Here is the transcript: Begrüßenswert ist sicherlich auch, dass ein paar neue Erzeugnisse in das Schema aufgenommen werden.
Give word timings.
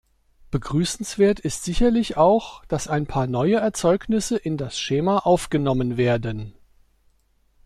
Begrüßenswert 0.49 1.39
ist 1.41 1.63
sicherlich 1.63 2.17
auch, 2.17 2.65
dass 2.65 2.87
ein 2.87 3.05
paar 3.05 3.27
neue 3.27 3.57
Erzeugnisse 3.57 4.35
in 4.35 4.57
das 4.57 4.79
Schema 4.79 5.19
aufgenommen 5.19 5.95
werden. 5.95 6.55